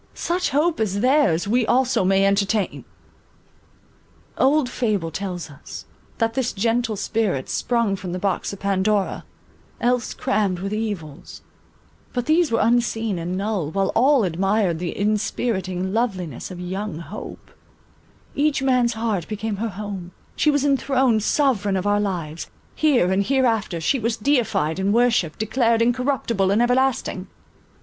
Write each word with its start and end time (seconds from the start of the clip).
Such 0.15 0.49
hope 0.49 0.79
as 0.79 1.01
theirs, 1.01 1.47
we 1.47 1.63
also 1.63 2.03
may 2.03 2.25
entertain! 2.25 2.85
Old 4.35 4.67
fable 4.67 5.11
tells 5.11 5.47
us, 5.51 5.85
that 6.17 6.33
this 6.33 6.53
gentle 6.53 6.95
spirit 6.95 7.47
sprung 7.49 7.95
from 7.95 8.11
the 8.11 8.17
box 8.17 8.51
of 8.51 8.59
Pandora, 8.61 9.25
else 9.79 10.15
crammed 10.15 10.57
with 10.57 10.73
evils; 10.73 11.43
but 12.13 12.25
these 12.25 12.51
were 12.51 12.61
unseen 12.61 13.19
and 13.19 13.37
null, 13.37 13.69
while 13.69 13.89
all 13.89 14.23
admired 14.23 14.79
the 14.79 14.97
inspiriting 14.97 15.93
loveliness 15.93 16.49
of 16.49 16.59
young 16.59 16.97
Hope; 16.97 17.51
each 18.33 18.63
man's 18.63 18.93
heart 18.93 19.27
became 19.27 19.57
her 19.57 19.69
home; 19.69 20.13
she 20.35 20.49
was 20.49 20.65
enthroned 20.65 21.21
sovereign 21.21 21.77
of 21.77 21.85
our 21.85 21.99
lives, 21.99 22.49
here 22.73 23.11
and 23.11 23.21
here 23.21 23.45
after; 23.45 23.79
she 23.79 23.99
was 23.99 24.17
deified 24.17 24.79
and 24.79 24.95
worshipped, 24.95 25.37
declared 25.37 25.79
incorruptible 25.79 26.49
and 26.49 26.59
everlasting. 26.59 27.27